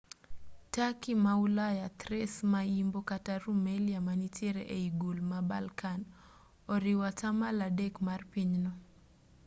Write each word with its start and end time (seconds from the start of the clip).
turkey 0.73 1.15
ma 1.25 1.33
ulaya 1.45 1.87
thrace 1.99 2.39
ma 2.51 2.61
imbo 2.79 2.99
kata 3.09 3.33
rumelia 3.43 3.99
manitiere 4.07 4.63
ei 4.77 4.87
gul 4.99 5.19
ma 5.31 5.39
balkan 5.49 6.01
oriwo 6.73 7.05
3% 7.07 8.05
mar 8.07 8.21
pinyno 8.31 8.71